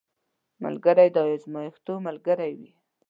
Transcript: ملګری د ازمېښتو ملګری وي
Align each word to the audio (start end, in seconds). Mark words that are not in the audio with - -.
ملګری 0.63 1.07
د 1.15 1.17
ازمېښتو 1.33 1.93
ملګری 2.07 2.51
وي 2.59 2.71